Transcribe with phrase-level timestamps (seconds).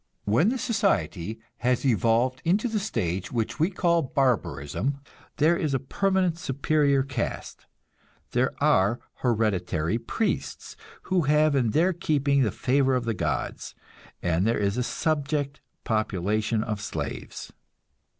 [0.25, 4.99] When the society has evolved into the stage which we call barbarism,
[5.37, 7.67] there is a permanent superior caste;
[8.31, 13.75] there are hereditary priests, who have in their keeping the favor of the gods;
[14.23, 17.53] and there is a subject population of slaves.